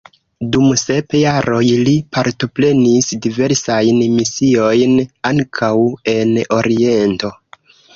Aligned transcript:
Dum 0.53 0.69
sep 0.83 1.15
jaroj 1.23 1.61
li 1.89 1.93
partoprenis 2.17 3.11
diversajn 3.29 4.03
misiojn, 4.19 4.99
ankaŭ 5.35 5.75
en 6.21 6.39
oriento. 6.63 7.37